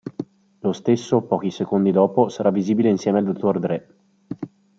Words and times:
Lo 0.61 0.71
stesso 0.73 1.21
pochi 1.21 1.51
secondi 1.51 1.91
dopo 1.91 2.27
sarà 2.27 2.49
visibile 2.49 2.89
insieme 2.89 3.19
a 3.19 3.21
Dr. 3.21 3.59
Dre. 3.59 3.95